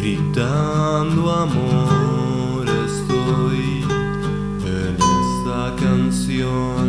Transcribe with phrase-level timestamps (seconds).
[0.00, 3.82] Gritando amor estoy
[4.64, 6.88] en esta canción.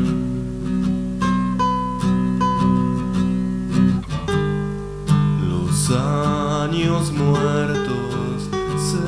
[5.50, 8.48] Los años muertos
[8.78, 9.02] se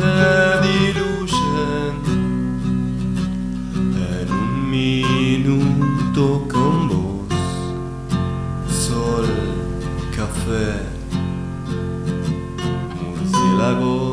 [0.67, 1.93] diluyen
[4.17, 7.27] en un minuto con vos,
[8.67, 9.27] sol,
[10.15, 11.00] café.
[13.61, 14.10] lago.